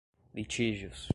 litígios 0.33 1.09